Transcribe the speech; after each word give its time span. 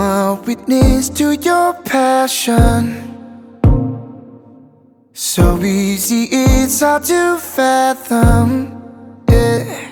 I'm 0.00 0.04
a 0.04 0.40
witness 0.46 1.08
to 1.18 1.34
your 1.34 1.74
passion. 1.82 3.02
So 5.12 5.58
easy, 5.60 6.28
it's 6.30 6.78
hard 6.78 7.02
to 7.06 7.36
fathom. 7.38 8.80
Yeah. 9.28 9.88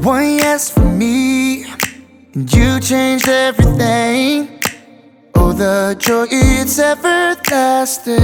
One 0.00 0.36
yes 0.36 0.70
for 0.70 0.80
me, 0.80 1.66
and 2.32 2.50
you 2.54 2.80
changed 2.80 3.28
everything. 3.28 4.62
Oh, 5.34 5.52
the 5.52 5.94
joy, 5.98 6.26
it's 6.30 6.78
everlasting. 6.78 8.14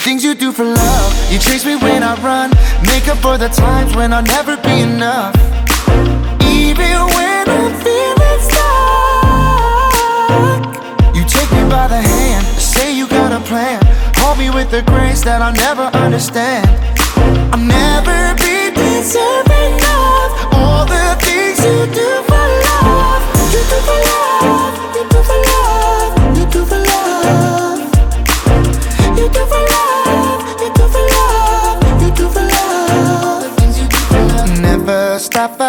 Things 0.00 0.24
you 0.24 0.34
do 0.34 0.50
for 0.50 0.64
love, 0.64 1.32
you 1.32 1.38
chase 1.38 1.64
me 1.64 1.76
when 1.76 2.02
I 2.02 2.14
run, 2.22 2.50
make 2.86 3.06
up 3.08 3.18
for 3.18 3.36
the 3.36 3.48
times 3.48 3.94
when 3.94 4.12
I'll 4.14 4.22
never 4.22 4.56
be 4.56 4.80
enough. 4.80 5.34
Even 6.40 6.96
when 7.16 7.48
I'm 7.48 7.74
feeling 7.84 8.40
stuck, 8.48 9.94
you 11.14 11.22
take 11.26 11.50
me 11.52 11.68
by 11.68 11.86
the 11.88 12.00
hand, 12.00 12.46
say 12.56 12.96
you 12.96 13.06
got 13.08 13.32
a 13.32 13.40
plan, 13.44 13.80
hold 14.16 14.38
me 14.38 14.48
with 14.48 14.70
the 14.70 14.82
grace 14.82 15.22
that 15.22 15.42
I'll 15.42 15.52
never 15.52 15.90
understand. 15.98 16.66
I'll 17.52 17.58
never 17.60 18.34
be 18.40 18.70
deserving 18.72 19.74
of 20.00 20.54
all 20.56 20.86
the 20.86 21.16
things 21.20 21.58
you 21.60 21.86
do 21.92 22.19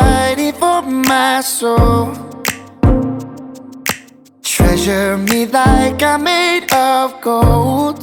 fighting 0.01 0.53
for 0.53 0.81
my 0.81 1.41
soul. 1.41 2.13
Treasure 4.41 5.17
me 5.17 5.39
like 5.45 6.01
I'm 6.11 6.23
made 6.23 6.67
of 6.73 7.09
gold. 7.21 7.99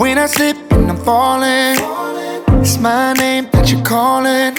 When 0.00 0.16
I 0.24 0.26
slip 0.34 0.58
and 0.74 0.90
I'm 0.92 1.00
falling, 1.08 1.76
it's 2.62 2.78
my 2.78 3.12
name 3.14 3.44
that 3.52 3.70
you're 3.70 3.86
calling. 3.96 4.54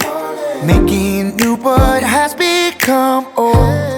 Making 0.71 1.35
new 1.37 1.55
what 1.65 2.03
has 2.03 2.31
become 2.33 3.23
old. 3.37 3.92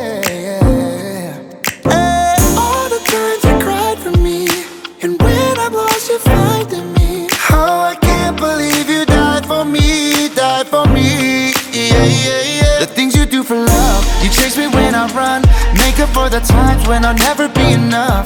Run, 15.13 15.41
make 15.77 15.99
up 15.99 16.09
for 16.09 16.29
the 16.29 16.39
times 16.39 16.87
when 16.87 17.05
I'll 17.05 17.13
never 17.15 17.47
be 17.47 17.73
enough. 17.73 18.25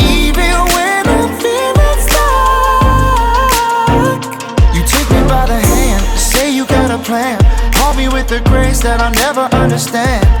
Even 0.00 0.52
when 0.74 1.06
I'm 1.08 1.30
feeling 1.40 2.00
stuck, 2.06 3.02
you 4.74 4.82
take 4.84 5.10
me 5.10 5.22
by 5.26 5.46
the 5.46 5.58
hand, 5.58 6.02
say 6.18 6.54
you 6.54 6.66
got 6.66 6.90
a 6.90 6.98
plan, 7.02 7.38
hold 7.76 7.96
me 7.96 8.08
with 8.08 8.28
the 8.28 8.40
grace 8.50 8.80
that 8.82 9.00
I'll 9.00 9.12
never 9.12 9.48
understand. 9.56 10.31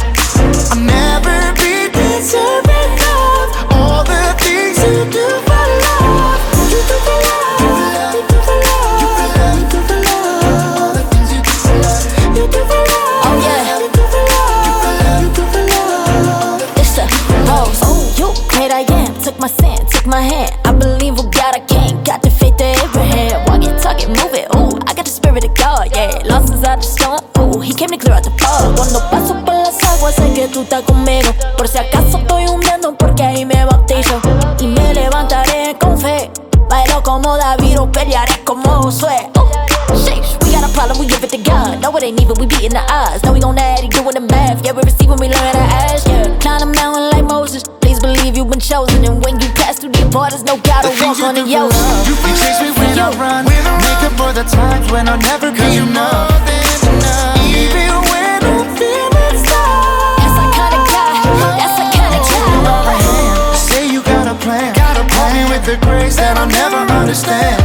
Great 18.92 19.12
Took 19.22 19.38
my 19.38 19.46
sin, 19.46 19.78
took 19.86 20.06
my 20.06 20.20
hand. 20.20 20.50
I 20.64 20.72
believe 20.72 21.14
what 21.14 21.32
God 21.32 21.54
I 21.54 21.60
can. 21.60 22.02
Got 22.02 22.22
the 22.22 22.30
faith 22.30 22.54
of 22.54 22.74
Abraham. 22.82 23.46
Walk 23.46 23.62
it, 23.62 23.80
talk 23.80 24.02
it, 24.02 24.08
move 24.08 24.34
it. 24.34 24.50
Ooh, 24.56 24.74
I 24.86 24.94
got 24.94 25.04
the 25.04 25.14
spirit 25.14 25.44
of 25.44 25.54
God, 25.54 25.94
yeah. 25.94 26.22
Lost 26.24 26.52
inside 26.52 26.82
the 26.82 26.88
storm. 26.90 27.20
Ooh, 27.38 27.60
he 27.60 27.72
came 27.72 27.90
to 27.90 27.96
clear 27.96 28.14
out 28.14 28.24
the 28.24 28.30
fog. 28.42 28.74
Cuando 28.74 28.98
paso 29.10 29.34
por 29.44 29.54
las 29.54 29.78
aguas, 29.84 30.16
sé 30.16 30.32
que 30.34 30.48
tú 30.48 30.62
estás 30.62 30.82
conmigo. 30.82 31.30
Por 31.56 31.68
si 31.68 31.78
acaso 31.78 32.18
estoy 32.18 32.46
hundiendo, 32.48 32.96
porque 32.98 33.22
ahí 33.22 33.46
me 33.46 33.64
bautizo. 33.64 34.20
Y 34.58 34.66
me 34.66 34.92
levantaré 34.92 35.76
con 35.78 35.96
fe. 35.96 36.30
Bailo 36.68 37.02
como 37.02 37.36
David 37.36 37.78
o 37.80 37.92
pelearé 37.92 38.42
como 38.44 38.82
Josué. 38.82 39.30
Sheesh, 39.94 40.36
we 40.42 40.50
got 40.50 40.64
a 40.68 40.72
problem, 40.74 40.98
we 40.98 41.06
give 41.06 41.22
it 41.22 41.30
to 41.30 41.38
God. 41.38 41.80
No, 41.80 41.96
it 41.96 42.02
ain't 42.02 42.20
even, 42.20 42.34
we 42.40 42.46
beating 42.46 42.70
the 42.70 42.82
odds. 42.90 43.22
Now 43.22 43.32
we 43.32 43.38
gon' 43.40 43.58
add, 43.58 43.80
he 43.80 43.88
doing 43.88 44.14
the 44.14 44.20
math. 44.20 44.64
Yeah, 44.64 44.72
we 44.72 44.82
receive 44.82 45.08
when 45.08 45.20
we 45.20 45.28
learn 45.28 45.52
to 45.52 45.60
ask. 45.60 46.08
Yeah, 46.08 46.36
climb 46.40 46.62
a 46.62 46.66
mountain 46.66 47.11
believe 48.32 48.36
you've 48.36 48.50
been 48.50 48.60
chosen. 48.60 49.04
And 49.04 49.24
when 49.24 49.40
you 49.40 49.48
pass 49.54 49.78
through 49.78 49.92
the 49.92 50.08
borders, 50.08 50.42
no 50.42 50.56
God 50.58 50.84
will 50.84 50.96
walk 51.06 51.18
you 51.18 51.24
on 51.24 51.34
the 51.34 51.44
love, 51.44 52.08
you 52.08 52.14
chase 52.36 52.60
me 52.60 52.70
when 52.72 52.98
I 52.98 53.10
run, 53.18 53.44
make 53.44 54.02
up 54.02 54.12
for 54.16 54.32
the 54.32 54.44
times 54.44 54.90
when 54.90 55.08
I'll 55.08 55.18
never 55.18 55.50
be 55.52 55.76
enough. 55.76 56.30
Even 57.52 57.92
when 58.08 58.40
I'm 58.42 58.76
feeling 58.76 59.36
stuck. 59.44 60.16
That's 60.18 60.36
the 60.38 60.46
kind 60.56 60.74
of 60.74 60.82
guy. 60.88 61.12
That's 61.60 61.76
the 61.76 61.86
kind 61.92 62.14
of 62.16 62.22
Take 62.26 62.46
me 62.48 62.58
by 62.64 62.80
the 62.88 62.92
guy. 62.92 63.04
hand, 63.04 63.56
say 63.56 63.84
you 63.92 64.02
got 64.02 64.26
a 64.26 64.34
plan. 64.34 64.72
With 65.48 65.64
the 65.64 65.76
grace 65.86 66.16
that 66.16 66.36
I'll 66.36 66.46
never 66.48 66.80
understand. 66.92 67.60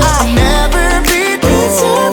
I'll 0.00 0.28
never 0.32 1.00
be 1.08 1.36
deserving 1.40 2.03